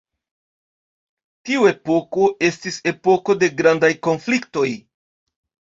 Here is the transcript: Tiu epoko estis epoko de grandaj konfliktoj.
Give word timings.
Tiu 1.49 1.67
epoko 1.73 2.27
estis 2.49 2.81
epoko 2.95 3.39
de 3.45 3.53
grandaj 3.61 3.95
konfliktoj. 4.11 4.69